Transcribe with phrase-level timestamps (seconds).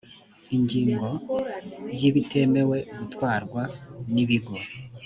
[0.55, 1.07] ingingo
[1.99, 3.61] ya ibitemewe gutwarwa
[4.13, 4.55] n ibigo